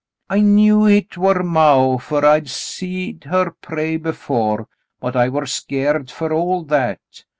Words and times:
"I 0.31 0.39
knew 0.39 0.85
hit 0.85 1.15
war 1.15 1.43
maw, 1.43 1.99
fer 1.99 2.25
I'd 2.25 2.49
seed 2.49 3.25
her 3.25 3.51
pray 3.51 3.97
before, 3.97 4.67
but 4.99 5.15
I 5.15 5.29
war 5.29 5.45
skeered 5.45 6.09
fer 6.09 6.33
all 6.33 6.63
that. 6.63 6.97